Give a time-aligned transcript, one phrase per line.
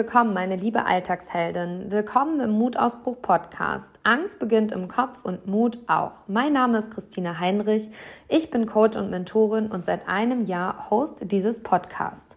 [0.00, 1.92] Willkommen, meine liebe Alltagsheldin.
[1.92, 3.90] Willkommen im Mutausbruch Podcast.
[4.02, 6.26] Angst beginnt im Kopf und Mut auch.
[6.26, 7.90] Mein Name ist Christina Heinrich.
[8.26, 12.36] Ich bin Coach und Mentorin und seit einem Jahr Host dieses Podcasts.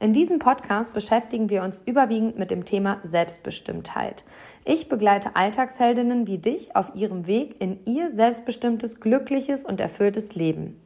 [0.00, 4.24] In diesem Podcast beschäftigen wir uns überwiegend mit dem Thema Selbstbestimmtheit.
[4.64, 10.80] Ich begleite Alltagsheldinnen wie dich auf ihrem Weg in ihr selbstbestimmtes, glückliches und erfülltes Leben.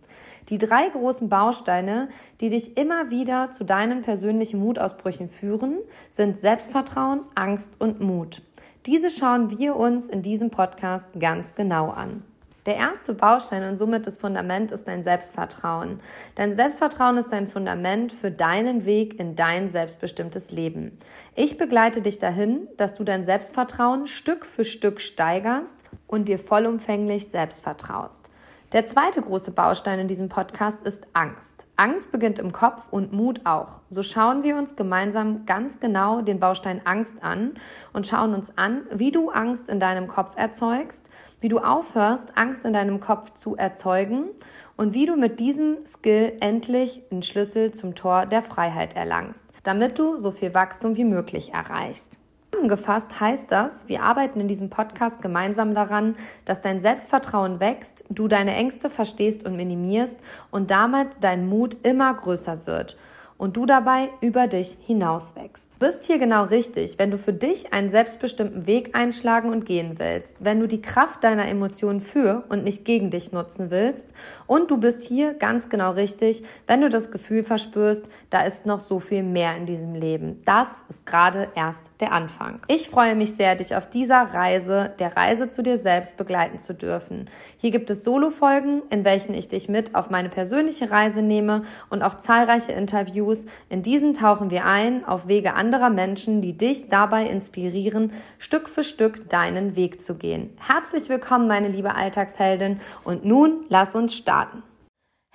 [0.49, 2.09] Die drei großen Bausteine,
[2.41, 5.79] die dich immer wieder zu deinen persönlichen Mutausbrüchen führen,
[6.11, 8.43] sind Selbstvertrauen, Angst und Mut.
[8.87, 12.23] Diese schauen wir uns in diesem Podcast ganz genau an.
[12.65, 16.01] Der erste Baustein und somit das Fundament ist dein Selbstvertrauen.
[16.35, 20.99] Dein Selbstvertrauen ist dein Fundament für deinen Weg in dein selbstbestimmtes Leben.
[21.35, 27.29] Ich begleite dich dahin, dass du dein Selbstvertrauen Stück für Stück steigerst und dir vollumfänglich
[27.29, 28.31] selbst vertraust.
[28.73, 31.67] Der zweite große Baustein in diesem Podcast ist Angst.
[31.77, 33.81] Angst beginnt im Kopf und Mut auch.
[33.89, 37.55] So schauen wir uns gemeinsam ganz genau den Baustein Angst an
[37.95, 41.09] und schauen uns an, wie du Angst in deinem Kopf erzeugst,
[41.41, 44.25] wie du aufhörst, Angst in deinem Kopf zu erzeugen
[44.77, 49.99] und wie du mit diesem Skill endlich den Schlüssel zum Tor der Freiheit erlangst, damit
[49.99, 52.19] du so viel Wachstum wie möglich erreichst.
[52.59, 58.27] Zusammengefasst heißt das, wir arbeiten in diesem Podcast gemeinsam daran, dass dein Selbstvertrauen wächst, du
[58.27, 60.19] deine Ängste verstehst und minimierst
[60.51, 62.97] und damit dein Mut immer größer wird
[63.39, 65.75] und du dabei über dich hinauswächst.
[65.75, 69.95] Du bist hier genau richtig, wenn du für dich einen selbstbestimmten Weg einschlagen und gehen
[69.99, 74.09] willst, wenn du die Kraft deiner Emotionen für und nicht gegen dich nutzen willst
[74.47, 78.81] und du bist hier ganz genau richtig, wenn du das Gefühl verspürst, da ist noch
[78.81, 80.43] so viel mehr in diesem Leben.
[80.45, 82.61] Das ist gerade erst der Anfang.
[82.67, 86.75] Ich freue mich sehr, dich auf dieser Reise, der Reise zu dir selbst begleiten zu
[86.75, 87.31] dürfen.
[87.57, 92.03] Hier gibt es Solo-Folgen, in welchen ich dich mit auf meine persönliche Reise nehme und
[92.03, 93.47] auch zahlreiche Interviews Interviews.
[93.69, 98.85] In diesen tauchen wir ein auf Wege anderer Menschen, die dich dabei inspirieren, Stück für
[98.85, 100.51] Stück deinen Weg zu gehen.
[100.59, 102.81] Herzlich willkommen, meine liebe Alltagsheldin.
[103.05, 104.63] Und nun lass uns starten.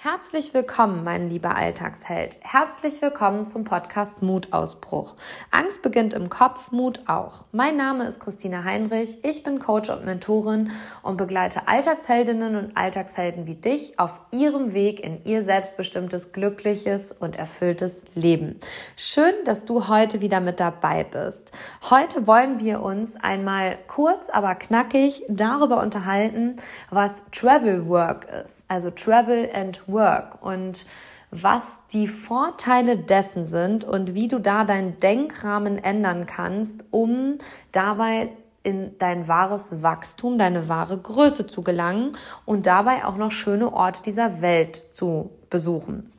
[0.06, 2.38] Herzlich willkommen, mein lieber Alltagsheld.
[2.41, 5.16] Herzlich willkommen zum Podcast Mutausbruch.
[5.50, 7.46] Angst beginnt im Kopf, Mut auch.
[7.53, 9.24] Mein Name ist Christina Heinrich.
[9.24, 10.72] Ich bin Coach und Mentorin
[11.03, 17.38] und begleite Alltagsheldinnen und Alltagshelden wie dich auf ihrem Weg in ihr selbstbestimmtes, glückliches und
[17.38, 18.59] erfülltes Leben.
[18.97, 21.53] Schön, dass du heute wieder mit dabei bist.
[21.90, 26.58] Heute wollen wir uns einmal kurz, aber knackig darüber unterhalten,
[26.90, 28.66] was Travel Work ist.
[28.68, 30.86] Also Travel and Work und
[31.31, 37.38] was die Vorteile dessen sind und wie du da deinen Denkrahmen ändern kannst, um
[37.72, 38.30] dabei
[38.64, 42.14] in dein wahres Wachstum, deine wahre Größe zu gelangen
[42.46, 46.12] und dabei auch noch schöne Orte dieser Welt zu besuchen.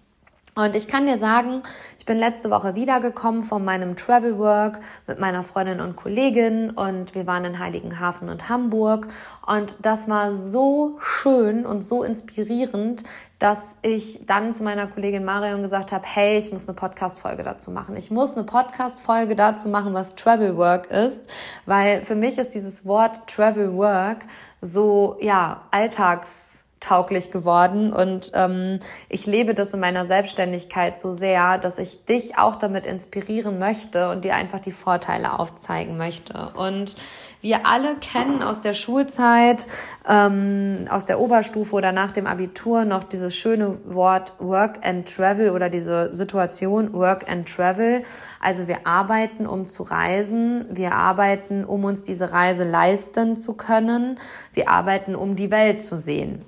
[0.57, 1.65] Und ich kann dir sagen,
[1.99, 4.79] ich bin letzte Woche wiedergekommen von meinem Travel Work
[5.09, 9.09] mit meiner Freundin und Kollegin und wir waren in Heiligenhafen und Hamburg
[9.47, 13.03] und das war so schön und so inspirierend,
[13.41, 17.73] dass ich dann zu meiner Kollegin Marion gesagt habe, hey, ich muss eine Podcast-Folge dazu
[17.73, 17.97] machen.
[17.97, 21.21] Ich muss eine Podcast-Folge dazu machen, was Travel Work ist,
[21.67, 24.19] weil für mich ist dieses Wort Travel Work
[24.61, 26.54] so, ja, alltags
[26.85, 32.37] tauglich geworden und ähm, ich lebe das in meiner Selbstständigkeit so sehr, dass ich dich
[32.37, 36.53] auch damit inspirieren möchte und dir einfach die Vorteile aufzeigen möchte.
[36.57, 36.97] Und
[37.41, 39.67] wir alle kennen aus der Schulzeit,
[40.09, 45.51] ähm, aus der Oberstufe oder nach dem Abitur noch dieses schöne Wort Work and Travel
[45.51, 48.03] oder diese Situation Work and Travel.
[48.41, 50.67] Also wir arbeiten, um zu reisen.
[50.71, 54.19] Wir arbeiten, um uns diese Reise leisten zu können.
[54.53, 56.45] Wir arbeiten, um die Welt zu sehen.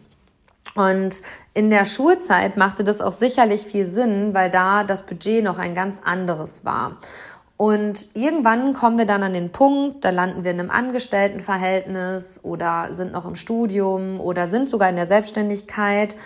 [0.75, 1.23] Und
[1.55, 5.75] in der Schulzeit machte das auch sicherlich viel Sinn, weil da das Budget noch ein
[5.75, 6.99] ganz anderes war.
[7.57, 12.89] Und irgendwann kommen wir dann an den Punkt, da landen wir in einem Angestelltenverhältnis oder
[12.91, 16.17] sind noch im Studium oder sind sogar in der Selbstständigkeit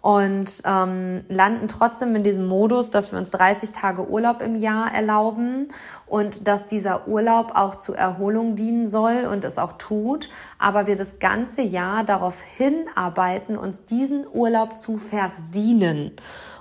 [0.00, 4.94] und ähm, landen trotzdem in diesem Modus, dass wir uns 30 Tage Urlaub im Jahr
[4.94, 5.68] erlauben
[6.08, 10.28] und dass dieser Urlaub auch zur Erholung dienen soll und es auch tut,
[10.58, 16.12] aber wir das ganze Jahr darauf hinarbeiten, uns diesen Urlaub zu verdienen.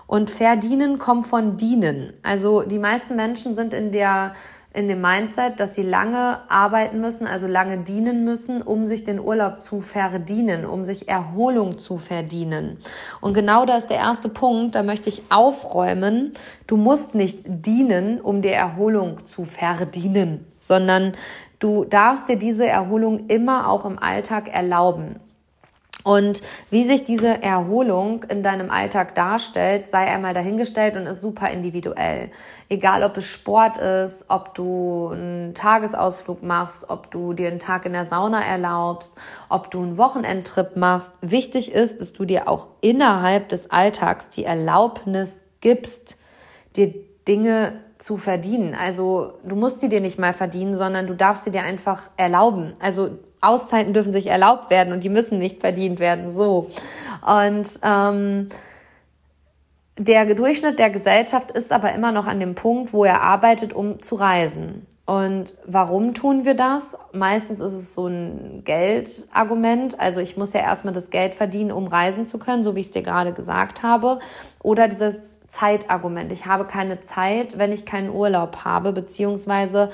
[0.06, 2.14] Und verdienen kommt von dienen.
[2.24, 4.34] Also die meisten Menschen sind in der
[4.78, 9.20] in dem Mindset, dass sie lange arbeiten müssen, also lange dienen müssen, um sich den
[9.20, 12.78] Urlaub zu verdienen, um sich Erholung zu verdienen.
[13.20, 16.34] Und genau da ist der erste Punkt, da möchte ich aufräumen.
[16.68, 21.14] Du musst nicht dienen, um dir Erholung zu verdienen, sondern
[21.58, 25.20] du darfst dir diese Erholung immer auch im Alltag erlauben.
[26.04, 31.50] Und wie sich diese Erholung in deinem Alltag darstellt, sei einmal dahingestellt und ist super
[31.50, 32.32] individuell.
[32.70, 37.86] Egal, ob es Sport ist, ob du einen Tagesausflug machst, ob du dir einen Tag
[37.86, 39.14] in der Sauna erlaubst,
[39.50, 41.14] ob du einen Wochenendtrip machst.
[41.22, 46.18] Wichtig ist, dass du dir auch innerhalb des Alltags die Erlaubnis gibst,
[46.76, 46.94] dir
[47.28, 48.76] Dinge zu verdienen.
[48.76, 52.76] Also du musst sie dir nicht mal verdienen, sondern du darfst sie dir einfach erlauben.
[52.80, 53.10] Also
[53.42, 56.36] Auszeiten dürfen sich erlaubt werden und die müssen nicht verdient werden.
[56.36, 56.72] So.
[57.26, 58.50] Und ähm,
[59.98, 64.02] der Durchschnitt der Gesellschaft ist aber immer noch an dem Punkt, wo er arbeitet, um
[64.02, 64.86] zu reisen.
[65.06, 66.98] Und warum tun wir das?
[67.14, 70.00] Meistens ist es so ein Geldargument.
[70.00, 72.88] Also ich muss ja erstmal das Geld verdienen, um reisen zu können, so wie ich
[72.88, 74.20] es dir gerade gesagt habe.
[74.62, 76.32] Oder dieses Zeitargument.
[76.34, 79.92] Ich habe keine Zeit, wenn ich keinen Urlaub habe, beziehungsweise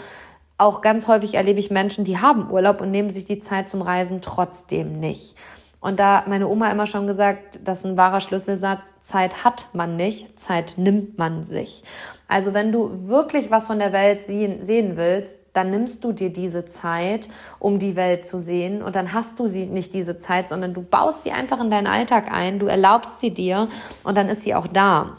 [0.57, 3.81] auch ganz häufig erlebe ich Menschen, die haben Urlaub und nehmen sich die Zeit zum
[3.81, 5.35] Reisen trotzdem nicht.
[5.83, 9.97] Und da meine Oma immer schon gesagt, das ist ein wahrer Schlüsselsatz, Zeit hat man
[9.97, 11.83] nicht, Zeit nimmt man sich.
[12.29, 16.31] Also wenn du wirklich was von der Welt sehen, sehen willst, dann nimmst du dir
[16.31, 17.27] diese Zeit,
[17.59, 20.81] um die Welt zu sehen und dann hast du sie nicht diese Zeit, sondern du
[20.81, 23.67] baust sie einfach in deinen Alltag ein, du erlaubst sie dir
[24.05, 25.17] und dann ist sie auch da.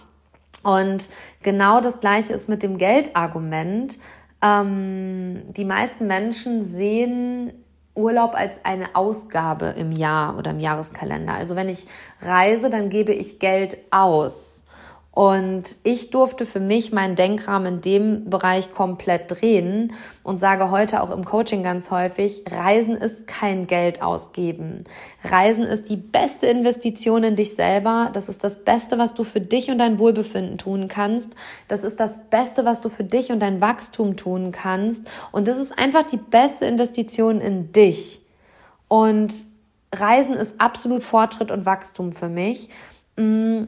[0.62, 1.10] Und
[1.42, 3.98] genau das gleiche ist mit dem Geldargument.
[4.44, 7.64] Ähm, die meisten Menschen sehen
[7.94, 11.32] Urlaub als eine Ausgabe im Jahr oder im Jahreskalender.
[11.32, 11.86] Also wenn ich
[12.20, 14.53] reise, dann gebe ich Geld aus.
[15.14, 19.92] Und ich durfte für mich meinen Denkrahmen in dem Bereich komplett drehen
[20.24, 24.82] und sage heute auch im Coaching ganz häufig, Reisen ist kein Geld ausgeben.
[25.22, 28.10] Reisen ist die beste Investition in dich selber.
[28.12, 31.30] Das ist das Beste, was du für dich und dein Wohlbefinden tun kannst.
[31.68, 35.02] Das ist das Beste, was du für dich und dein Wachstum tun kannst.
[35.30, 38.20] Und das ist einfach die beste Investition in dich.
[38.88, 39.32] Und
[39.94, 42.68] Reisen ist absolut Fortschritt und Wachstum für mich.
[43.16, 43.62] Mm.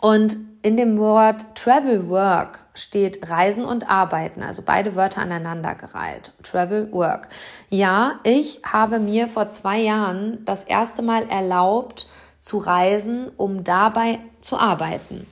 [0.00, 6.32] Und in dem Wort Travel Work steht Reisen und Arbeiten, also beide Wörter aneinandergereiht.
[6.42, 7.28] Travel Work.
[7.68, 12.08] Ja, ich habe mir vor zwei Jahren das erste Mal erlaubt
[12.40, 15.26] zu reisen, um dabei zu arbeiten.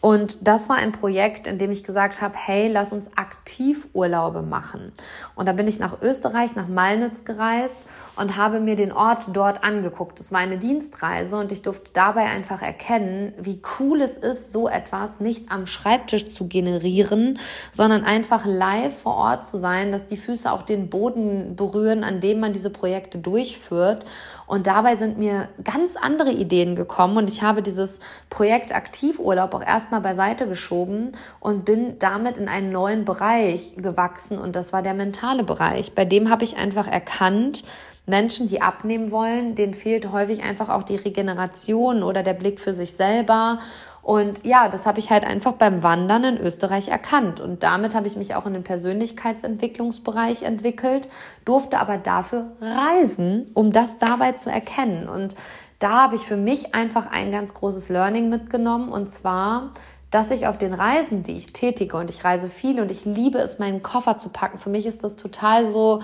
[0.00, 4.42] Und das war ein Projekt, in dem ich gesagt habe, hey, lass uns aktiv Urlaube
[4.42, 4.92] machen.
[5.36, 7.76] Und da bin ich nach Österreich, nach Malnitz gereist
[8.16, 10.20] und habe mir den Ort dort angeguckt.
[10.20, 14.68] Es war eine Dienstreise und ich durfte dabei einfach erkennen, wie cool es ist, so
[14.68, 17.38] etwas nicht am Schreibtisch zu generieren,
[17.72, 22.20] sondern einfach live vor Ort zu sein, dass die Füße auch den Boden berühren, an
[22.20, 24.04] dem man diese Projekte durchführt
[24.52, 27.98] und dabei sind mir ganz andere Ideen gekommen und ich habe dieses
[28.28, 34.54] Projekt Aktivurlaub auch erstmal beiseite geschoben und bin damit in einen neuen Bereich gewachsen und
[34.54, 35.94] das war der mentale Bereich.
[35.94, 37.64] Bei dem habe ich einfach erkannt,
[38.06, 42.74] Menschen, die abnehmen wollen, denen fehlt häufig einfach auch die Regeneration oder der Blick für
[42.74, 43.60] sich selber
[44.02, 47.40] und ja, das habe ich halt einfach beim Wandern in Österreich erkannt.
[47.40, 51.08] Und damit habe ich mich auch in den Persönlichkeitsentwicklungsbereich entwickelt,
[51.44, 55.08] durfte aber dafür reisen, um das dabei zu erkennen.
[55.08, 55.36] Und
[55.78, 58.88] da habe ich für mich einfach ein ganz großes Learning mitgenommen.
[58.88, 59.70] Und zwar,
[60.10, 63.38] dass ich auf den Reisen, die ich tätige, und ich reise viel und ich liebe
[63.38, 64.58] es, meinen Koffer zu packen.
[64.58, 66.02] Für mich ist das total so,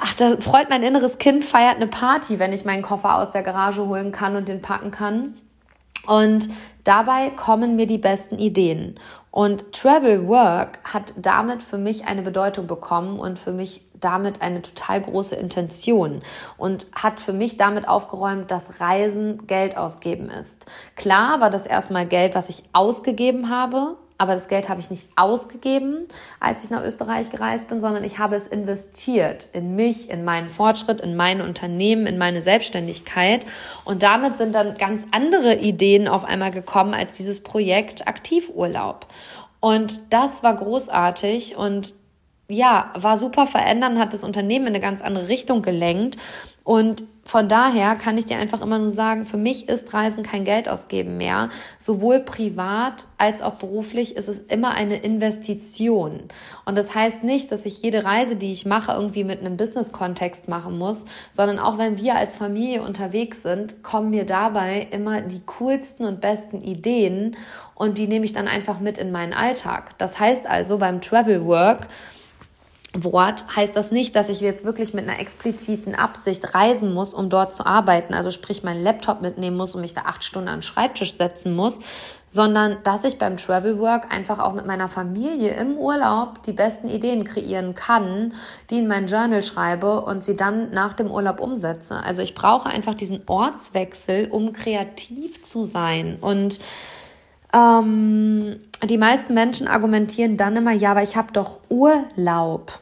[0.00, 3.42] ach, da freut mein inneres Kind, feiert eine Party, wenn ich meinen Koffer aus der
[3.42, 5.34] Garage holen kann und den packen kann.
[6.06, 6.48] Und
[6.84, 8.98] dabei kommen mir die besten Ideen.
[9.30, 14.62] Und Travel Work hat damit für mich eine Bedeutung bekommen und für mich damit eine
[14.62, 16.22] total große Intention
[16.56, 20.66] und hat für mich damit aufgeräumt, dass Reisen Geld ausgeben ist.
[20.96, 25.08] Klar war das erstmal Geld, was ich ausgegeben habe, aber das Geld habe ich nicht
[25.16, 26.06] ausgegeben,
[26.40, 30.50] als ich nach Österreich gereist bin, sondern ich habe es investiert in mich, in meinen
[30.50, 33.46] Fortschritt, in mein Unternehmen, in meine Selbstständigkeit.
[33.86, 39.06] Und damit sind dann ganz andere Ideen auf einmal gekommen als dieses Projekt Aktivurlaub.
[39.58, 41.94] Und das war großartig und
[42.46, 46.18] ja, war super verändern, hat das Unternehmen in eine ganz andere Richtung gelenkt.
[46.62, 50.44] Und von daher kann ich dir einfach immer nur sagen, für mich ist Reisen kein
[50.44, 51.50] Geld ausgeben mehr.
[51.78, 56.22] Sowohl privat als auch beruflich ist es immer eine Investition.
[56.64, 60.48] Und das heißt nicht, dass ich jede Reise, die ich mache, irgendwie mit einem Business-Kontext
[60.48, 65.42] machen muss, sondern auch wenn wir als Familie unterwegs sind, kommen mir dabei immer die
[65.46, 67.36] coolsten und besten Ideen
[67.76, 69.96] und die nehme ich dann einfach mit in meinen Alltag.
[69.98, 71.86] Das heißt also beim Travel Work,
[72.92, 77.30] Wort heißt das nicht, dass ich jetzt wirklich mit einer expliziten Absicht reisen muss, um
[77.30, 80.56] dort zu arbeiten, also sprich meinen Laptop mitnehmen muss und mich da acht Stunden an
[80.56, 81.78] den Schreibtisch setzen muss,
[82.28, 86.88] sondern dass ich beim Travel Work einfach auch mit meiner Familie im Urlaub die besten
[86.88, 88.34] Ideen kreieren kann,
[88.70, 91.96] die in mein Journal schreibe und sie dann nach dem Urlaub umsetze.
[92.02, 96.18] Also ich brauche einfach diesen Ortswechsel, um kreativ zu sein.
[96.20, 96.58] Und
[97.52, 102.78] ähm, die meisten Menschen argumentieren dann immer, ja, aber ich habe doch Urlaub.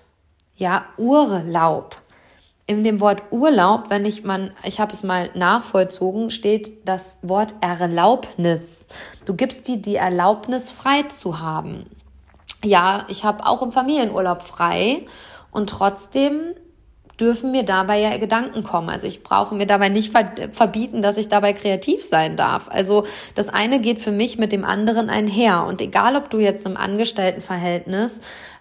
[0.57, 1.97] Ja, Urlaub
[2.69, 7.55] in dem Wort Urlaub, wenn ich man, ich habe es mal nachvollzogen, steht das Wort
[7.63, 8.87] Erlaubnis.
[9.25, 11.87] Du gibst dir die Erlaubnis, frei zu haben.
[12.63, 15.07] Ja, ich habe auch im Familienurlaub frei
[15.51, 16.55] und trotzdem
[17.21, 18.89] dürfen mir dabei ja Gedanken kommen.
[18.89, 20.13] Also ich brauche mir dabei nicht
[20.53, 22.69] verbieten, dass ich dabei kreativ sein darf.
[22.69, 25.65] Also das eine geht für mich mit dem anderen einher.
[25.67, 28.21] Und egal, ob du jetzt im Angestelltenverhältnis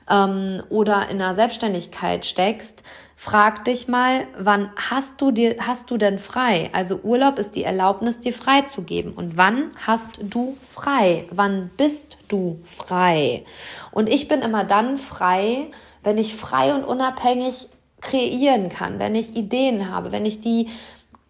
[0.09, 2.83] ähm, oder in einer Selbstständigkeit steckst,
[3.19, 6.69] Frag dich mal, wann hast du dir, hast du denn frei?
[6.71, 9.13] Also Urlaub ist die Erlaubnis, dir frei zu geben.
[9.13, 11.27] Und wann hast du frei?
[11.31, 13.43] Wann bist du frei?
[13.89, 15.71] Und ich bin immer dann frei,
[16.03, 17.67] wenn ich frei und unabhängig
[18.01, 20.69] kreieren kann, wenn ich Ideen habe, wenn ich die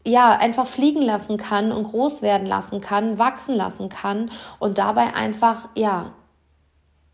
[0.07, 5.13] ja, einfach fliegen lassen kann und groß werden lassen kann, wachsen lassen kann und dabei
[5.13, 6.13] einfach, ja,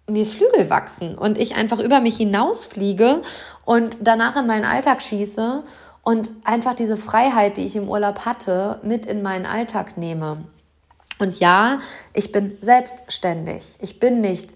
[0.08, 3.22] mir Flügel wachsen und ich einfach über mich hinausfliege
[3.66, 5.64] und danach in meinen Alltag schieße
[6.04, 10.44] und einfach diese Freiheit, die ich im Urlaub hatte, mit in meinen Alltag nehme.
[11.20, 11.80] Und ja,
[12.14, 13.78] ich bin selbstständig.
[13.80, 14.54] Ich bin nicht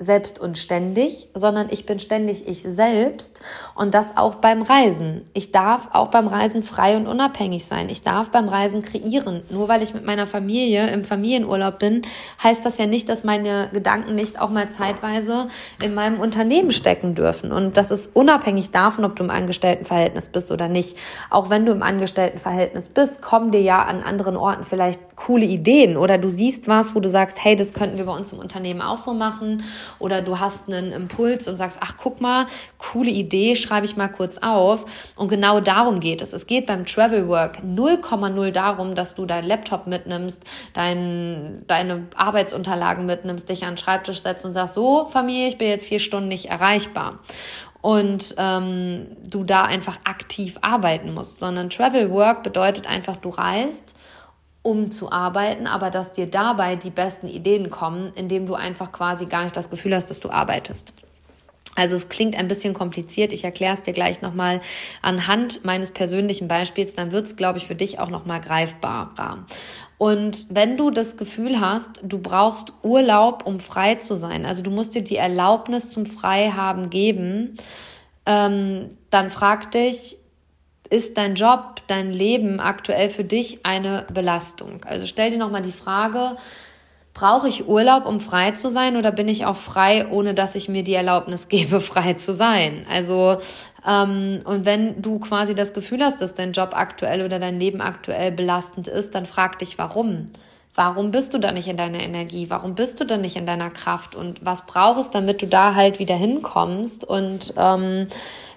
[0.00, 3.38] selbst und ständig, sondern ich bin ständig ich selbst
[3.74, 5.28] und das auch beim Reisen.
[5.34, 7.90] Ich darf auch beim Reisen frei und unabhängig sein.
[7.90, 9.42] Ich darf beim Reisen kreieren.
[9.50, 12.02] Nur weil ich mit meiner Familie im Familienurlaub bin,
[12.42, 15.48] heißt das ja nicht, dass meine Gedanken nicht auch mal zeitweise
[15.82, 17.52] in meinem Unternehmen stecken dürfen.
[17.52, 20.96] Und das ist unabhängig davon, ob du im Angestelltenverhältnis bist oder nicht.
[21.28, 25.96] Auch wenn du im Angestelltenverhältnis bist, kommen dir ja an anderen Orten vielleicht coole Ideen
[25.96, 28.80] oder du siehst was, wo du sagst, hey, das könnten wir bei uns im Unternehmen
[28.80, 29.62] auch so machen
[29.98, 32.46] oder du hast einen Impuls und sagst, ach guck mal,
[32.78, 34.86] coole Idee, schreibe ich mal kurz auf
[35.16, 36.32] und genau darum geht es.
[36.32, 43.04] Es geht beim Travel Work 0,0 darum, dass du deinen Laptop mitnimmst, dein, deine Arbeitsunterlagen
[43.04, 46.28] mitnimmst, dich an den Schreibtisch setzt und sagst, so Familie, ich bin jetzt vier Stunden
[46.28, 47.18] nicht erreichbar
[47.82, 53.94] und ähm, du da einfach aktiv arbeiten musst, sondern Travel Work bedeutet einfach, du reist
[54.62, 59.26] um zu arbeiten, aber dass dir dabei die besten Ideen kommen, indem du einfach quasi
[59.26, 60.92] gar nicht das Gefühl hast, dass du arbeitest.
[61.76, 63.32] Also es klingt ein bisschen kompliziert.
[63.32, 64.60] Ich erkläre es dir gleich nochmal
[65.02, 66.94] anhand meines persönlichen Beispiels.
[66.94, 69.46] Dann wird es, glaube ich, für dich auch nochmal greifbarer.
[69.96, 74.70] Und wenn du das Gefühl hast, du brauchst Urlaub, um frei zu sein, also du
[74.70, 77.56] musst dir die Erlaubnis zum Freihaben geben,
[78.26, 80.16] ähm, dann frag dich,
[80.90, 84.84] ist dein Job, dein Leben aktuell für dich eine Belastung?
[84.84, 86.36] Also stell dir nochmal die Frage,
[87.14, 90.68] brauche ich Urlaub, um frei zu sein oder bin ich auch frei, ohne dass ich
[90.68, 92.86] mir die Erlaubnis gebe, frei zu sein?
[92.90, 93.38] Also,
[93.86, 97.80] ähm, und wenn du quasi das Gefühl hast, dass dein Job aktuell oder dein Leben
[97.80, 100.30] aktuell belastend ist, dann frag dich, warum?
[100.74, 102.48] Warum bist du da nicht in deiner Energie?
[102.48, 104.14] Warum bist du da nicht in deiner Kraft?
[104.14, 107.02] Und was brauchst du, damit du da halt wieder hinkommst?
[107.04, 108.06] Und ähm,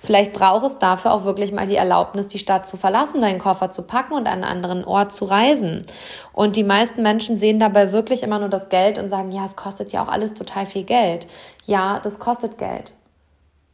[0.03, 3.71] vielleicht braucht es dafür auch wirklich mal die Erlaubnis, die Stadt zu verlassen, deinen Koffer
[3.71, 5.85] zu packen und an einen anderen Ort zu reisen.
[6.33, 9.55] Und die meisten Menschen sehen dabei wirklich immer nur das Geld und sagen, ja, es
[9.55, 11.27] kostet ja auch alles total viel Geld.
[11.65, 12.93] Ja, das kostet Geld.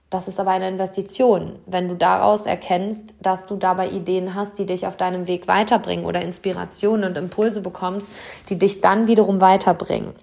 [0.09, 1.59] Das ist aber eine Investition.
[1.67, 6.05] Wenn du daraus erkennst, dass du dabei Ideen hast, die dich auf deinem Weg weiterbringen
[6.05, 8.09] oder Inspirationen und Impulse bekommst,
[8.49, 10.13] die dich dann wiederum weiterbringen.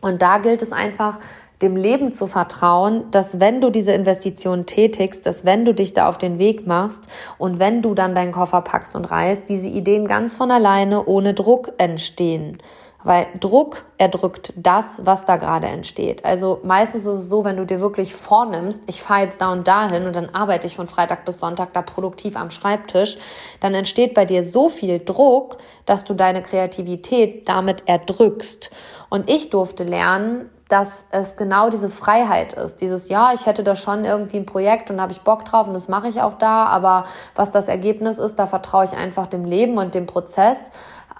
[0.00, 1.18] Und da gilt es einfach,
[1.62, 6.08] dem Leben zu vertrauen, dass wenn du diese Investition tätigst, dass wenn du dich da
[6.08, 7.02] auf den Weg machst
[7.36, 11.34] und wenn du dann deinen Koffer packst und reist, diese Ideen ganz von alleine ohne
[11.34, 12.58] Druck entstehen.
[13.04, 16.24] Weil Druck erdrückt das, was da gerade entsteht.
[16.24, 19.68] Also meistens ist es so, wenn du dir wirklich vornimmst, ich fahre jetzt da und
[19.68, 23.16] dahin und dann arbeite ich von Freitag bis Sonntag da produktiv am Schreibtisch,
[23.60, 28.70] dann entsteht bei dir so viel Druck, dass du deine Kreativität damit erdrückst.
[29.10, 32.80] Und ich durfte lernen, dass es genau diese Freiheit ist.
[32.82, 35.74] Dieses, ja, ich hätte da schon irgendwie ein Projekt und habe ich Bock drauf und
[35.74, 39.44] das mache ich auch da, aber was das Ergebnis ist, da vertraue ich einfach dem
[39.44, 40.70] Leben und dem Prozess.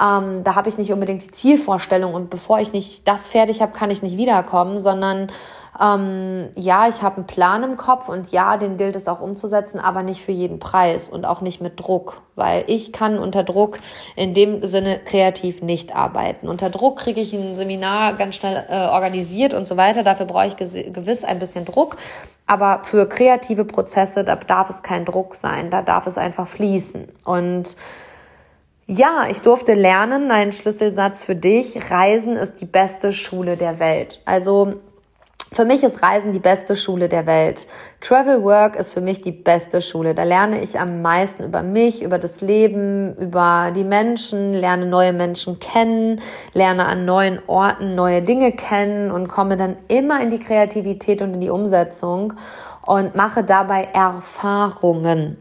[0.00, 3.72] Ähm, da habe ich nicht unbedingt die Zielvorstellung und bevor ich nicht das fertig habe,
[3.72, 5.32] kann ich nicht wiederkommen, sondern
[5.80, 9.78] ähm, ja, ich habe einen Plan im Kopf und ja, den gilt es auch umzusetzen,
[9.78, 13.78] aber nicht für jeden Preis und auch nicht mit Druck, weil ich kann unter Druck
[14.16, 16.48] in dem Sinne kreativ nicht arbeiten.
[16.48, 20.02] Unter Druck kriege ich ein Seminar ganz schnell äh, organisiert und so weiter.
[20.02, 21.96] Dafür brauche ich gewiss ein bisschen Druck.
[22.46, 27.08] Aber für kreative Prozesse, da darf es kein Druck sein, da darf es einfach fließen.
[27.24, 27.76] Und
[28.90, 31.90] Ja, ich durfte lernen, ein Schlüsselsatz für dich.
[31.90, 34.22] Reisen ist die beste Schule der Welt.
[34.24, 34.80] Also
[35.50, 37.66] für mich ist Reisen die beste Schule der Welt.
[38.00, 40.14] Travel Work ist für mich die beste Schule.
[40.14, 45.14] Da lerne ich am meisten über mich, über das Leben, über die Menschen, lerne neue
[45.14, 46.20] Menschen kennen,
[46.52, 51.34] lerne an neuen Orten neue Dinge kennen und komme dann immer in die Kreativität und
[51.34, 52.34] in die Umsetzung
[52.84, 55.38] und mache dabei Erfahrungen.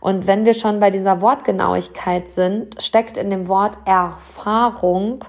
[0.00, 5.24] Und wenn wir schon bei dieser Wortgenauigkeit sind, steckt in dem Wort Erfahrung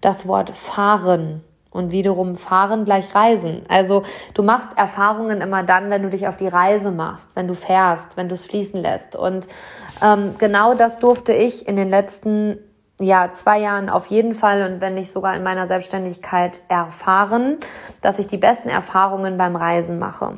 [0.00, 1.42] das Wort fahren
[1.76, 3.62] und wiederum fahren gleich reisen.
[3.68, 4.02] Also
[4.34, 8.16] du machst Erfahrungen immer dann, wenn du dich auf die Reise machst, wenn du fährst,
[8.16, 9.14] wenn du es fließen lässt.
[9.14, 9.46] Und
[10.02, 12.58] ähm, genau das durfte ich in den letzten
[12.98, 17.58] ja, zwei Jahren auf jeden Fall und wenn nicht sogar in meiner Selbstständigkeit erfahren,
[18.00, 20.34] dass ich die besten Erfahrungen beim Reisen mache.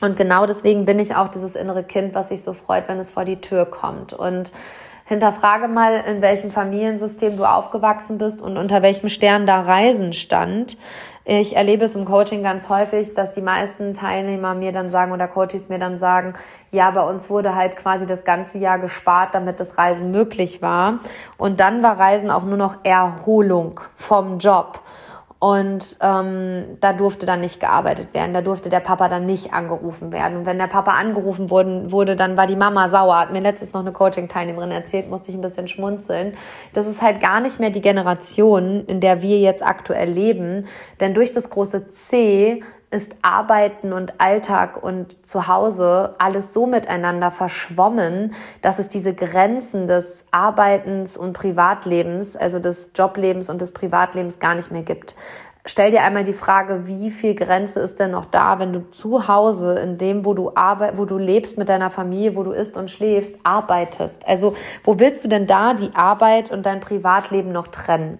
[0.00, 3.12] Und genau deswegen bin ich auch dieses innere Kind, was sich so freut, wenn es
[3.12, 4.12] vor die Tür kommt.
[4.12, 4.52] Und
[5.08, 10.76] Hinterfrage mal, in welchem Familiensystem du aufgewachsen bist und unter welchem Stern da Reisen stand.
[11.24, 15.26] Ich erlebe es im Coaching ganz häufig, dass die meisten Teilnehmer mir dann sagen oder
[15.26, 16.34] Coaches mir dann sagen,
[16.72, 20.98] ja, bei uns wurde halt quasi das ganze Jahr gespart, damit das Reisen möglich war.
[21.38, 24.82] Und dann war Reisen auch nur noch Erholung vom Job.
[25.40, 28.34] Und ähm, da durfte dann nicht gearbeitet werden.
[28.34, 30.38] Da durfte der Papa dann nicht angerufen werden.
[30.38, 33.20] Und wenn der Papa angerufen wurde, wurde dann war die Mama sauer.
[33.20, 36.34] Hat mir letztens noch eine Coaching-Teilnehmerin erzählt, musste ich ein bisschen schmunzeln.
[36.72, 40.66] Das ist halt gar nicht mehr die Generation, in der wir jetzt aktuell leben.
[40.98, 48.34] Denn durch das große C ist Arbeiten und Alltag und Zuhause alles so miteinander verschwommen,
[48.62, 54.54] dass es diese Grenzen des Arbeitens und Privatlebens, also des Joblebens und des Privatlebens gar
[54.54, 55.14] nicht mehr gibt.
[55.66, 59.28] Stell dir einmal die Frage, wie viel Grenze ist denn noch da, wenn du zu
[59.28, 62.78] Hause, in dem, wo du arbeit, wo du lebst mit deiner Familie, wo du isst
[62.78, 64.26] und schläfst, arbeitest?
[64.26, 68.18] Also, wo willst du denn da die Arbeit und dein Privatleben noch trennen?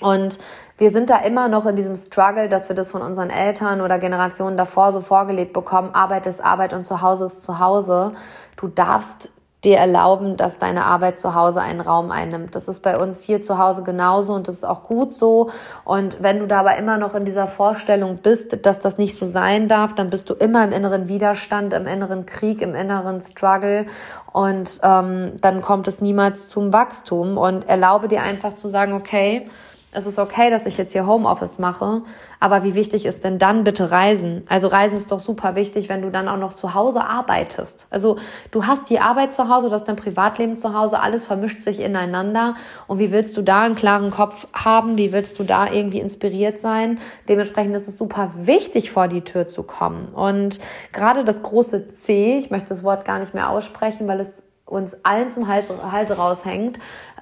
[0.00, 0.38] Und
[0.84, 3.98] wir sind da immer noch in diesem Struggle, dass wir das von unseren Eltern oder
[3.98, 5.94] Generationen davor so vorgelebt bekommen.
[5.94, 8.12] Arbeit ist Arbeit und zu Hause ist zu Hause.
[8.58, 9.30] Du darfst
[9.64, 12.54] dir erlauben, dass deine Arbeit zu Hause einen Raum einnimmt.
[12.54, 15.48] Das ist bei uns hier zu Hause genauso und das ist auch gut so.
[15.86, 19.68] Und wenn du dabei immer noch in dieser Vorstellung bist, dass das nicht so sein
[19.68, 23.86] darf, dann bist du immer im inneren Widerstand, im inneren Krieg, im inneren Struggle
[24.34, 27.38] und ähm, dann kommt es niemals zum Wachstum.
[27.38, 29.46] Und erlaube dir einfach zu sagen, okay,
[29.94, 32.02] es ist okay, dass ich jetzt hier Homeoffice mache,
[32.40, 34.42] aber wie wichtig ist denn dann bitte Reisen?
[34.48, 37.86] Also Reisen ist doch super wichtig, wenn du dann auch noch zu Hause arbeitest.
[37.90, 38.18] Also
[38.50, 41.80] du hast die Arbeit zu Hause, du hast dein Privatleben zu Hause, alles vermischt sich
[41.80, 42.56] ineinander.
[42.86, 44.98] Und wie willst du da einen klaren Kopf haben?
[44.98, 46.98] Wie willst du da irgendwie inspiriert sein?
[47.28, 50.08] Dementsprechend ist es super wichtig, vor die Tür zu kommen.
[50.08, 50.60] Und
[50.92, 54.96] gerade das große C, ich möchte das Wort gar nicht mehr aussprechen, weil es uns
[55.04, 56.78] allen zum Hals, Halse raushängt,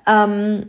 [0.07, 0.69] ähm,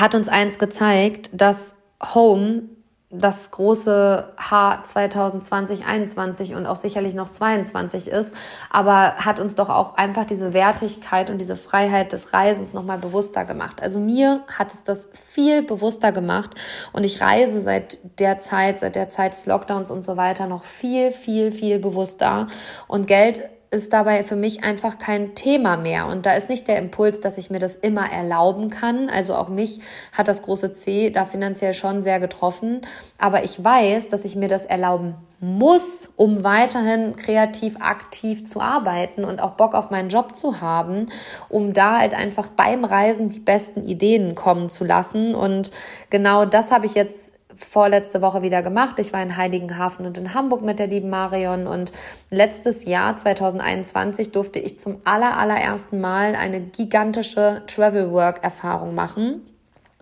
[0.00, 1.74] hat uns eins gezeigt, dass
[2.14, 2.62] Home
[3.08, 8.34] das große H 2020, 21 und auch sicherlich noch 22 ist,
[8.68, 13.44] aber hat uns doch auch einfach diese Wertigkeit und diese Freiheit des Reisens nochmal bewusster
[13.44, 13.80] gemacht.
[13.80, 16.50] Also mir hat es das viel bewusster gemacht
[16.92, 20.64] und ich reise seit der Zeit, seit der Zeit des Lockdowns und so weiter noch
[20.64, 22.48] viel, viel, viel bewusster
[22.88, 26.06] und Geld ist dabei für mich einfach kein Thema mehr.
[26.06, 29.08] Und da ist nicht der Impuls, dass ich mir das immer erlauben kann.
[29.08, 29.80] Also auch mich
[30.12, 32.82] hat das große C da finanziell schon sehr getroffen.
[33.18, 39.24] Aber ich weiß, dass ich mir das erlauben muss, um weiterhin kreativ aktiv zu arbeiten
[39.24, 41.06] und auch Bock auf meinen Job zu haben,
[41.48, 45.34] um da halt einfach beim Reisen die besten Ideen kommen zu lassen.
[45.34, 45.72] Und
[46.08, 48.98] genau das habe ich jetzt vorletzte Woche wieder gemacht.
[48.98, 51.92] Ich war in Heiligenhafen und in Hamburg mit der lieben Marion und
[52.30, 59.42] letztes Jahr 2021 durfte ich zum aller allerersten Mal eine gigantische Travel Work Erfahrung machen.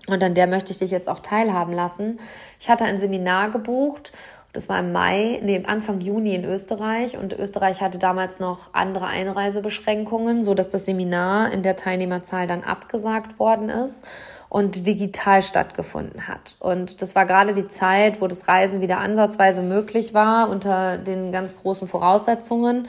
[0.07, 2.21] Und an der möchte ich dich jetzt auch teilhaben lassen.
[2.61, 4.13] Ich hatte ein Seminar gebucht
[4.55, 9.09] das war im Mai, nee, Anfang Juni in Österreich und Österreich hatte damals noch andere
[9.09, 14.07] Einreisebeschränkungen, so dass das Seminar in der Teilnehmerzahl dann abgesagt worden ist
[14.55, 16.55] und digital stattgefunden hat.
[16.61, 21.33] Und das war gerade die Zeit, wo das Reisen wieder ansatzweise möglich war unter den
[21.33, 22.87] ganz großen Voraussetzungen.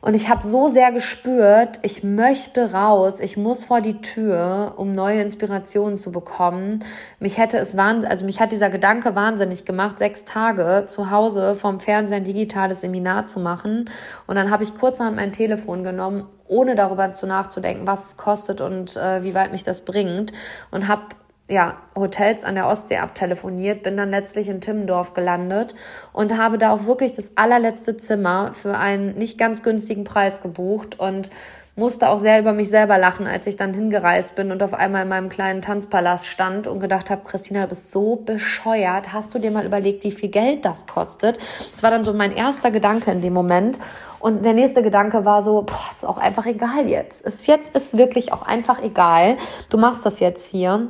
[0.00, 4.94] Und ich habe so sehr gespürt, ich möchte raus, ich muss vor die Tür, um
[4.94, 6.84] neue Inspirationen zu bekommen.
[7.18, 11.56] Mich hätte es wahnsinnig, also mich hat dieser Gedanke wahnsinnig gemacht, sechs Tage zu Hause
[11.56, 13.90] vom Fernseher ein digitales Seminar zu machen.
[14.28, 18.60] Und dann habe ich kurzerhand mein Telefon genommen, ohne darüber zu nachzudenken, was es kostet
[18.60, 20.32] und äh, wie weit mich das bringt.
[20.70, 21.06] Und habe
[21.48, 25.74] ja, Hotels an der Ostsee abtelefoniert, bin dann letztlich in Timmendorf gelandet
[26.12, 30.98] und habe da auch wirklich das allerletzte Zimmer für einen nicht ganz günstigen Preis gebucht
[30.98, 31.30] und
[31.76, 35.02] musste auch sehr über mich selber lachen, als ich dann hingereist bin und auf einmal
[35.02, 39.12] in meinem kleinen Tanzpalast stand und gedacht habe, Christina, du bist so bescheuert.
[39.12, 41.38] Hast du dir mal überlegt, wie viel Geld das kostet?
[41.58, 43.78] Das war dann so mein erster Gedanke in dem Moment.
[44.20, 47.20] Und der nächste Gedanke war so, boah, ist auch einfach egal jetzt.
[47.20, 49.36] Ist jetzt ist wirklich auch einfach egal.
[49.68, 50.88] Du machst das jetzt hier.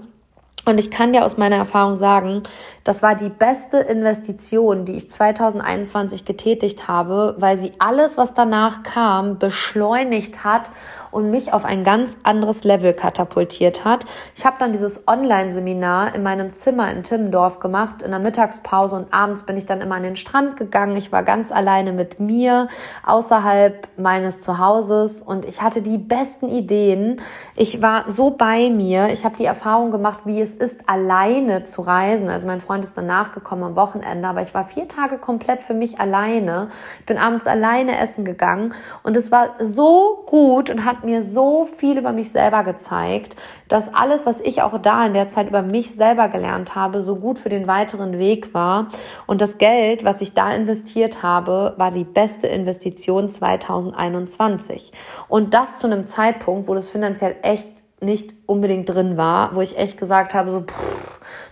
[0.67, 2.43] Und ich kann dir aus meiner Erfahrung sagen,
[2.83, 8.83] das war die beste Investition, die ich 2021 getätigt habe, weil sie alles, was danach
[8.83, 10.73] kam, beschleunigt hat
[11.17, 14.05] und mich auf ein ganz anderes Level katapultiert hat.
[14.35, 19.15] Ich habe dann dieses Online-Seminar in meinem Zimmer in Timmendorf gemacht, in der Mittagspause und
[19.15, 20.95] abends bin ich dann immer an den Strand gegangen.
[20.95, 22.69] Ich war ganz alleine mit mir
[23.07, 27.23] außerhalb meines Zuhauses und ich hatte die besten Ideen.
[27.57, 29.09] Ich war so bei mir.
[29.09, 32.29] Ich habe die Erfahrung gemacht, wie es ist, alleine zu reisen.
[32.29, 35.73] Also mein Freund ist dann nachgekommen am Wochenende, aber ich war vier Tage komplett für
[35.73, 36.69] mich alleine.
[37.01, 41.65] Ich bin abends alleine essen gegangen und es war so gut und hat mir so
[41.65, 43.37] viel über mich selber gezeigt,
[43.69, 47.17] dass alles, was ich auch da in der Zeit über mich selber gelernt habe, so
[47.17, 48.89] gut für den weiteren Weg war.
[49.27, 54.93] Und das Geld, was ich da investiert habe, war die beste Investition 2021.
[55.29, 59.79] Und das zu einem Zeitpunkt, wo das finanziell echt nicht unbedingt drin war, wo ich
[59.79, 60.75] echt gesagt habe, so pff,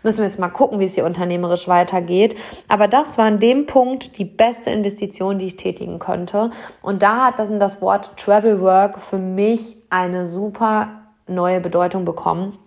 [0.02, 2.36] müssen wir jetzt mal gucken, wie es hier unternehmerisch weitergeht.
[2.68, 6.50] Aber das war an dem Punkt die beste Investition, die ich tätigen konnte.
[6.82, 10.88] Und da hat das, das Wort Travel Work für mich eine super
[11.26, 12.58] neue Bedeutung bekommen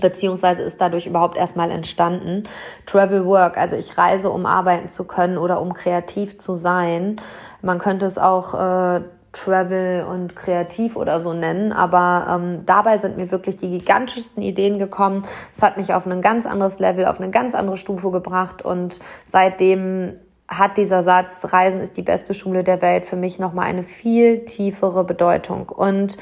[0.00, 2.44] beziehungsweise ist dadurch überhaupt erstmal entstanden.
[2.84, 7.16] Travel Work, also ich reise, um arbeiten zu können oder um kreativ zu sein.
[7.62, 9.00] Man könnte es auch äh,
[9.36, 14.78] Travel und kreativ oder so nennen, aber ähm, dabei sind mir wirklich die gigantischsten Ideen
[14.78, 15.24] gekommen.
[15.54, 18.98] Es hat mich auf ein ganz anderes Level, auf eine ganz andere Stufe gebracht und
[19.26, 20.14] seitdem
[20.48, 24.44] hat dieser Satz Reisen ist die beste Schule der Welt für mich nochmal eine viel
[24.44, 26.16] tiefere Bedeutung und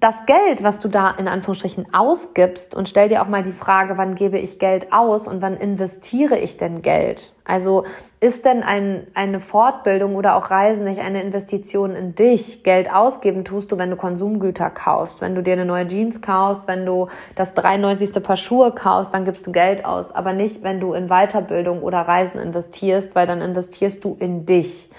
[0.00, 3.96] das Geld, was du da in Anführungsstrichen ausgibst und stell dir auch mal die Frage,
[3.96, 7.32] wann gebe ich Geld aus und wann investiere ich denn Geld?
[7.44, 7.84] Also
[8.20, 12.62] ist denn ein, eine Fortbildung oder auch Reisen nicht eine Investition in dich?
[12.62, 16.68] Geld ausgeben tust du, wenn du Konsumgüter kaufst, wenn du dir eine neue Jeans kaufst,
[16.68, 18.22] wenn du das 93.
[18.22, 22.00] Paar Schuhe kaufst, dann gibst du Geld aus, aber nicht, wenn du in Weiterbildung oder
[22.00, 24.90] Reisen investierst, weil dann investierst du in dich.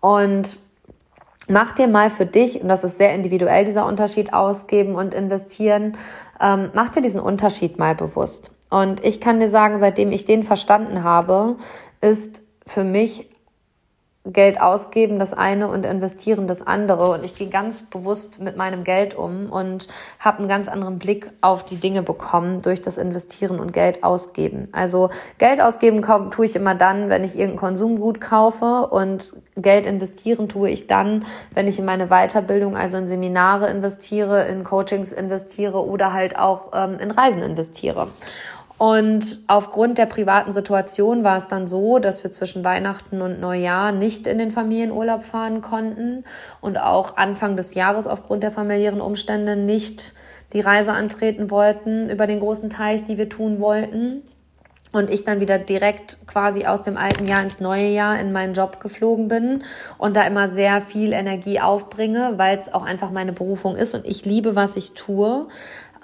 [0.00, 0.58] Und
[1.48, 5.96] mach dir mal für dich, und das ist sehr individuell, dieser Unterschied ausgeben und investieren,
[6.40, 8.50] ähm, mach dir diesen Unterschied mal bewusst.
[8.70, 11.56] Und ich kann dir sagen, seitdem ich den verstanden habe,
[12.00, 13.28] ist für mich
[14.26, 17.10] Geld ausgeben das eine und investieren das andere.
[17.10, 19.86] Und ich gehe ganz bewusst mit meinem Geld um und
[20.18, 24.68] habe einen ganz anderen Blick auf die Dinge bekommen durch das Investieren und Geld ausgeben.
[24.72, 30.48] Also Geld ausgeben tue ich immer dann, wenn ich irgendein Konsumgut kaufe und Geld investieren
[30.48, 35.86] tue ich dann, wenn ich in meine Weiterbildung, also in Seminare investiere, in Coachings investiere
[35.86, 38.08] oder halt auch ähm, in Reisen investiere.
[38.76, 43.92] Und aufgrund der privaten Situation war es dann so, dass wir zwischen Weihnachten und Neujahr
[43.92, 46.24] nicht in den Familienurlaub fahren konnten
[46.60, 50.12] und auch Anfang des Jahres aufgrund der familiären Umstände nicht
[50.52, 54.22] die Reise antreten wollten über den großen Teich, die wir tun wollten.
[54.90, 58.54] Und ich dann wieder direkt quasi aus dem alten Jahr ins neue Jahr in meinen
[58.54, 59.64] Job geflogen bin
[59.98, 64.04] und da immer sehr viel Energie aufbringe, weil es auch einfach meine Berufung ist und
[64.06, 65.48] ich liebe, was ich tue,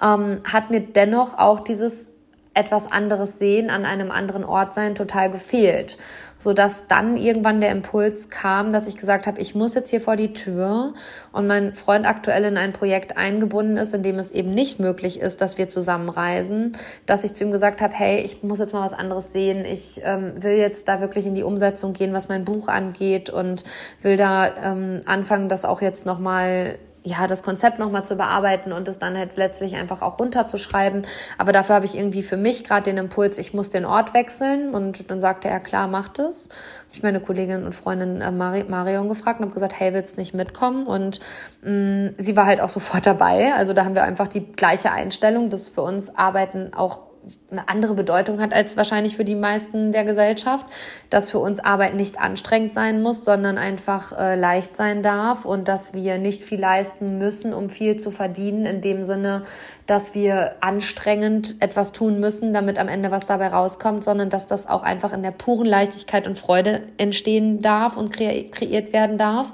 [0.03, 2.10] ähm, hat mir dennoch auch dieses
[2.53, 5.97] etwas anderes sehen, an einem anderen Ort sein, total gefehlt.
[6.37, 10.01] So dass dann irgendwann der Impuls kam, dass ich gesagt habe, ich muss jetzt hier
[10.01, 10.93] vor die Tür
[11.31, 15.19] und mein Freund aktuell in ein Projekt eingebunden ist, in dem es eben nicht möglich
[15.19, 18.73] ist, dass wir zusammen reisen, dass ich zu ihm gesagt habe, hey, ich muss jetzt
[18.73, 19.63] mal was anderes sehen.
[19.63, 23.63] Ich ähm, will jetzt da wirklich in die Umsetzung gehen, was mein Buch angeht und
[24.01, 28.87] will da ähm, anfangen, das auch jetzt nochmal ja, das Konzept nochmal zu bearbeiten und
[28.87, 31.07] es dann halt letztlich einfach auch runterzuschreiben.
[31.37, 34.75] Aber dafür habe ich irgendwie für mich gerade den Impuls, ich muss den Ort wechseln.
[34.75, 36.49] Und dann sagte er, klar, macht es.
[36.93, 40.85] Ich meine Kollegin und Freundin äh, Marion gefragt und habe gesagt, hey, willst nicht mitkommen?
[40.85, 41.19] Und
[41.63, 43.53] mh, mm, sie war halt auch sofort dabei.
[43.55, 47.10] Also da haben wir einfach die gleiche Einstellung, dass für uns Arbeiten auch
[47.51, 50.65] eine andere Bedeutung hat als wahrscheinlich für die meisten der Gesellschaft,
[51.09, 55.67] dass für uns Arbeit nicht anstrengend sein muss, sondern einfach äh, leicht sein darf und
[55.67, 59.43] dass wir nicht viel leisten müssen, um viel zu verdienen, in dem Sinne,
[59.85, 64.67] dass wir anstrengend etwas tun müssen, damit am Ende was dabei rauskommt, sondern dass das
[64.67, 69.51] auch einfach in der puren Leichtigkeit und Freude entstehen darf und kre kreiert werden darf.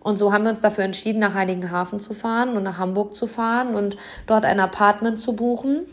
[0.00, 3.26] Und so haben wir uns dafür entschieden, nach Heiligenhafen zu fahren und nach Hamburg zu
[3.26, 5.86] fahren und dort ein Apartment zu buchen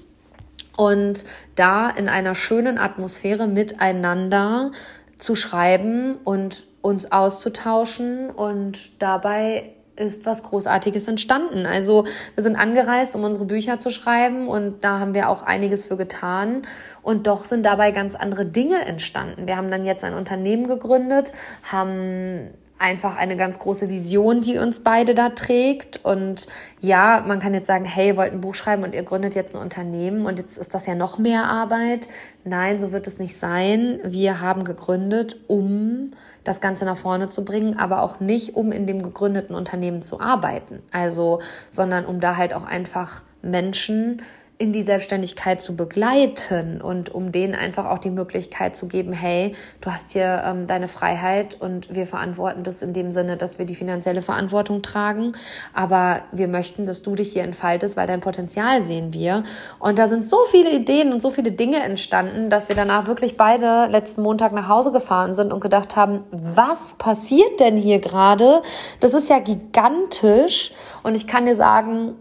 [0.77, 4.71] und da in einer schönen Atmosphäre miteinander
[5.17, 11.65] zu schreiben und uns auszutauschen und dabei ist was Großartiges entstanden.
[11.65, 15.87] Also wir sind angereist, um unsere Bücher zu schreiben und da haben wir auch einiges
[15.87, 16.63] für getan.
[17.01, 19.47] Und doch sind dabei ganz andere Dinge entstanden.
[19.47, 21.31] Wir haben dann jetzt ein Unternehmen gegründet,
[21.63, 26.03] haben einfach eine ganz große Vision, die uns beide da trägt.
[26.03, 26.47] Und
[26.81, 29.55] ja, man kann jetzt sagen, hey, ihr wollt ein Buch schreiben und ihr gründet jetzt
[29.55, 32.07] ein Unternehmen und jetzt ist das ja noch mehr Arbeit.
[32.43, 33.99] Nein, so wird es nicht sein.
[34.03, 36.11] Wir haben gegründet, um
[36.43, 40.19] das Ganze nach vorne zu bringen, aber auch nicht, um in dem gegründeten Unternehmen zu
[40.19, 40.83] arbeiten.
[40.91, 41.39] Also,
[41.71, 44.21] sondern um da halt auch einfach Menschen
[44.57, 49.53] in die Selbstständigkeit zu begleiten und um denen einfach auch die Möglichkeit zu geben, hey,
[49.81, 53.65] du hast hier ähm, deine Freiheit und wir verantworten das in dem Sinne, dass wir
[53.65, 55.33] die finanzielle Verantwortung tragen,
[55.73, 59.43] aber wir möchten, dass du dich hier entfaltest, weil dein Potenzial sehen wir.
[59.79, 63.35] Und da sind so viele Ideen und so viele Dinge entstanden, dass wir danach wirklich
[63.35, 68.61] beide letzten Montag nach Hause gefahren sind und gedacht haben, was passiert denn hier gerade?
[69.01, 70.71] Das ist ja gigantisch
[71.03, 72.15] und ich kann dir sagen,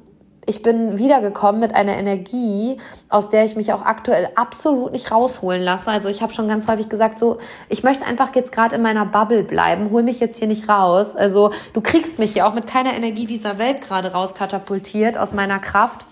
[0.46, 2.78] ich bin wiedergekommen mit einer Energie,
[3.09, 5.90] aus der ich mich auch aktuell absolut nicht rausholen lasse.
[5.90, 9.07] Also ich habe schon ganz häufig gesagt, so, ich möchte einfach jetzt gerade in meiner
[9.07, 11.16] Bubble bleiben, hol mich jetzt hier nicht raus.
[11.16, 15.59] Also du kriegst mich hier auch mit keiner Energie dieser Welt gerade rauskatapultiert aus meiner
[15.59, 16.07] Kraft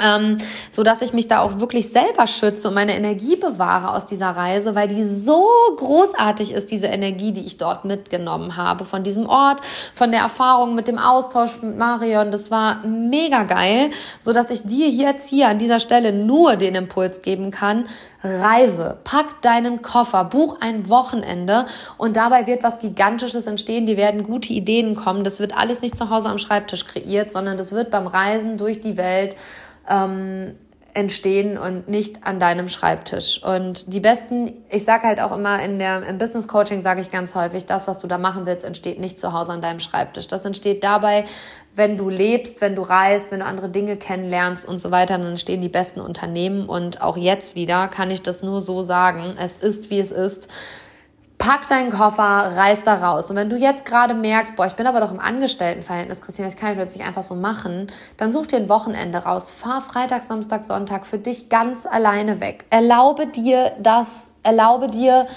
[0.00, 0.38] ähm,
[0.70, 4.30] so dass ich mich da auch wirklich selber schütze und meine Energie bewahre aus dieser
[4.30, 9.26] Reise, weil die so großartig ist, diese Energie, die ich dort mitgenommen habe, von diesem
[9.26, 9.60] Ort,
[9.94, 12.30] von der Erfahrung mit dem Austausch mit Marion.
[12.30, 16.74] Das war mega geil, so dass ich dir jetzt hier an dieser Stelle nur den
[16.74, 17.86] Impuls geben kann.
[18.22, 21.66] Reise, pack deinen Koffer, buch ein Wochenende
[21.98, 23.86] und dabei wird was Gigantisches entstehen.
[23.86, 25.22] Die werden gute Ideen kommen.
[25.22, 28.80] Das wird alles nicht zu Hause am Schreibtisch kreiert, sondern das wird beim Reisen durch
[28.80, 29.36] die Welt
[29.88, 30.54] ähm,
[30.94, 33.40] entstehen und nicht an deinem Schreibtisch.
[33.42, 37.10] Und die besten, ich sage halt auch immer in der im Business Coaching sage ich
[37.10, 40.26] ganz häufig, das was du da machen willst, entsteht nicht zu Hause an deinem Schreibtisch.
[40.26, 41.26] Das entsteht dabei,
[41.74, 45.28] wenn du lebst, wenn du reist, wenn du andere Dinge kennenlernst und so weiter, dann
[45.28, 49.56] entstehen die besten Unternehmen und auch jetzt wieder kann ich das nur so sagen, es
[49.56, 50.48] ist wie es ist
[51.38, 53.30] pack deinen Koffer, reiß da raus.
[53.30, 56.56] Und wenn du jetzt gerade merkst, boah, ich bin aber doch im Angestelltenverhältnis, Christine, das
[56.56, 59.50] kann ich jetzt nicht einfach so machen, dann such dir ein Wochenende raus.
[59.50, 62.64] Fahr Freitag, Samstag, Sonntag für dich ganz alleine weg.
[62.70, 65.28] Erlaube dir das, erlaube dir,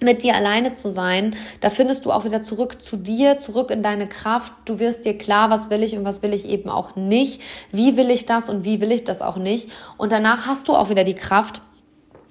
[0.00, 3.82] mit dir alleine zu sein, da findest du auch wieder zurück zu dir, zurück in
[3.82, 4.52] deine Kraft.
[4.64, 7.40] Du wirst dir klar, was will ich und was will ich eben auch nicht.
[7.72, 9.68] Wie will ich das und wie will ich das auch nicht.
[9.96, 11.62] Und danach hast du auch wieder die Kraft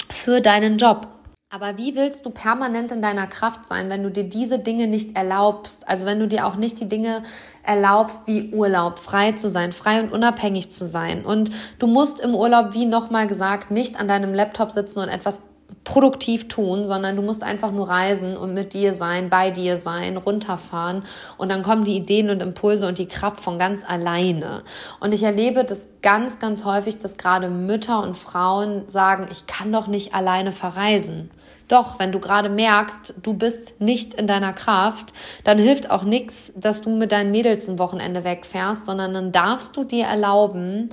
[0.09, 1.07] für deinen Job.
[1.49, 5.15] Aber wie willst du permanent in deiner Kraft sein, wenn du dir diese Dinge nicht
[5.15, 5.87] erlaubst?
[5.87, 7.23] Also wenn du dir auch nicht die Dinge
[7.63, 11.23] erlaubst, wie Urlaub, frei zu sein, frei und unabhängig zu sein.
[11.23, 15.39] Und du musst im Urlaub, wie nochmal gesagt, nicht an deinem Laptop sitzen und etwas
[15.85, 20.17] produktiv tun, sondern du musst einfach nur reisen und mit dir sein, bei dir sein,
[20.17, 21.05] runterfahren
[21.37, 24.63] und dann kommen die Ideen und Impulse und die Kraft von ganz alleine.
[24.99, 29.71] Und ich erlebe das ganz, ganz häufig, dass gerade Mütter und Frauen sagen, ich kann
[29.71, 31.31] doch nicht alleine verreisen.
[31.67, 36.53] Doch, wenn du gerade merkst, du bist nicht in deiner Kraft, dann hilft auch nichts,
[36.55, 40.89] dass du mit deinen Mädels ein Wochenende wegfährst, sondern dann darfst du dir erlauben,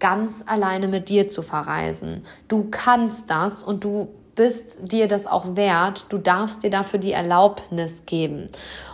[0.00, 2.24] ganz alleine mit dir zu verreisen.
[2.48, 6.06] Du kannst das und du bist dir das auch wert.
[6.08, 8.48] Du darfst dir dafür die Erlaubnis geben.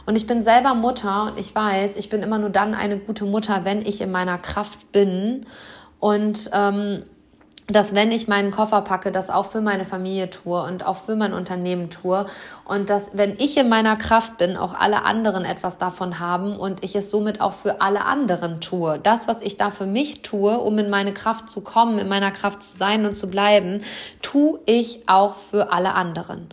[0.05, 3.25] Und ich bin selber Mutter und ich weiß, ich bin immer nur dann eine gute
[3.25, 5.47] Mutter, wenn ich in meiner Kraft bin.
[6.01, 7.05] Und ähm,
[7.69, 11.17] dass wenn ich meinen Koffer packe, das auch für meine Familie tue und auch für
[11.17, 12.27] mein Unternehmen tue
[12.65, 16.85] und dass wenn ich in meiner Kraft bin, auch alle anderen etwas davon haben und
[16.85, 19.01] ich es somit auch für alle anderen tue.
[19.03, 22.31] Das, was ich da für mich tue, um in meine Kraft zu kommen, in meiner
[22.31, 23.83] Kraft zu sein und zu bleiben,
[24.23, 26.49] tue ich auch für alle anderen.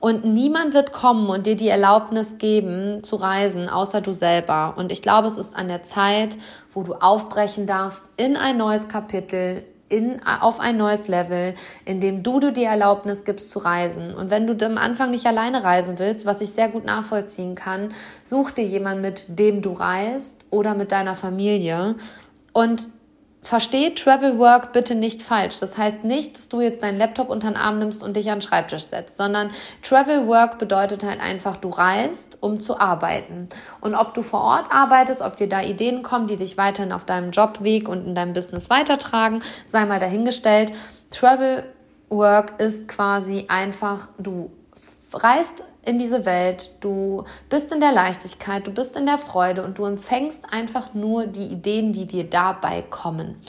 [0.00, 4.74] Und niemand wird kommen und dir die Erlaubnis geben, zu reisen, außer du selber.
[4.76, 6.36] Und ich glaube, es ist an der Zeit,
[6.72, 12.22] wo du aufbrechen darfst in ein neues Kapitel, in, auf ein neues Level, in dem
[12.22, 14.14] du, die Erlaubnis gibst zu reisen.
[14.14, 17.92] Und wenn du am Anfang nicht alleine reisen willst, was ich sehr gut nachvollziehen kann,
[18.24, 21.96] such dir jemanden, mit dem du reist oder mit deiner Familie
[22.52, 22.86] und
[23.42, 25.58] Versteh Travel Work bitte nicht falsch.
[25.58, 28.40] Das heißt nicht, dass du jetzt deinen Laptop unter den Arm nimmst und dich an
[28.40, 29.50] den Schreibtisch setzt, sondern
[29.82, 33.48] Travel Work bedeutet halt einfach, du reist, um zu arbeiten.
[33.80, 37.04] Und ob du vor Ort arbeitest, ob dir da Ideen kommen, die dich weiterhin auf
[37.04, 40.72] deinem Jobweg und in deinem Business weitertragen, sei mal dahingestellt.
[41.10, 41.64] Travel
[42.10, 44.50] Work ist quasi einfach, du
[45.12, 49.78] reist in diese Welt, du bist in der Leichtigkeit, du bist in der Freude und
[49.78, 53.40] du empfängst einfach nur die Ideen, die dir dabei kommen.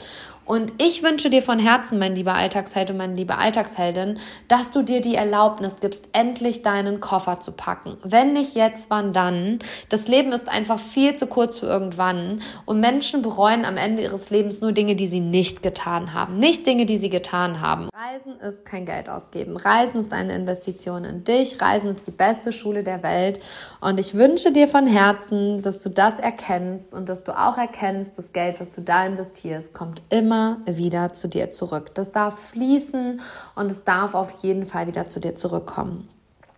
[0.50, 4.82] Und ich wünsche dir von Herzen, mein lieber Alltagsheld und meine liebe Alltagsheldin, dass du
[4.82, 7.98] dir die Erlaubnis gibst, endlich deinen Koffer zu packen.
[8.04, 9.60] Wenn nicht jetzt, wann dann?
[9.90, 14.32] Das Leben ist einfach viel zu kurz für irgendwann und Menschen bereuen am Ende ihres
[14.32, 17.88] Lebens nur Dinge, die sie nicht getan haben, nicht Dinge, die sie getan haben.
[17.94, 19.56] Reisen ist kein Geld ausgeben.
[19.56, 21.62] Reisen ist eine Investition in dich.
[21.62, 23.40] Reisen ist die beste Schule der Welt.
[23.82, 28.18] Und ich wünsche dir von Herzen, dass du das erkennst und dass du auch erkennst,
[28.18, 31.94] das Geld, was du da investierst, kommt immer immer wieder zu dir zurück.
[31.96, 33.22] Das darf fließen
[33.56, 36.10] und es darf auf jeden Fall wieder zu dir zurückkommen.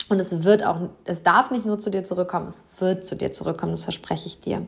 [0.09, 3.31] Und es wird auch, es darf nicht nur zu dir zurückkommen, es wird zu dir
[3.31, 4.67] zurückkommen, das verspreche ich dir.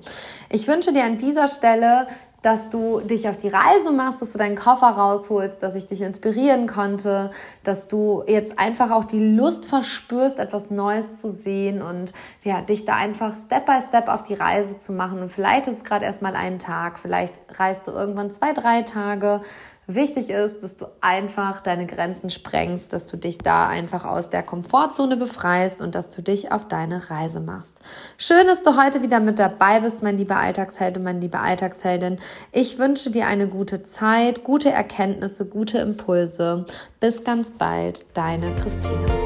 [0.49, 2.07] Ich wünsche dir an dieser Stelle
[2.43, 6.01] dass du dich auf die Reise machst, dass du deinen Koffer rausholst, dass ich dich
[6.01, 7.31] inspirieren konnte,
[7.63, 12.11] dass du jetzt einfach auch die Lust verspürst, etwas Neues zu sehen und
[12.43, 15.19] ja, dich da einfach Step by Step auf die Reise zu machen.
[15.19, 19.41] Und vielleicht ist es gerade erstmal ein Tag, vielleicht reist du irgendwann zwei, drei Tage,
[19.87, 24.41] Wichtig ist, dass du einfach deine Grenzen sprengst, dass du dich da einfach aus der
[24.41, 27.79] Komfortzone befreist und dass du dich auf deine Reise machst.
[28.17, 32.19] Schön, dass du heute wieder mit dabei bist, mein lieber Alltagsheld und meine liebe Alltagsheldin.
[32.53, 36.65] Ich wünsche dir eine gute Zeit, gute Erkenntnisse, gute Impulse.
[37.01, 39.22] Bis ganz bald, deine Christine.